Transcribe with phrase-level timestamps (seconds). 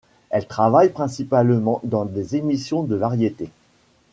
[0.31, 3.51] Elle travaille principalement dans des émissions de variétés.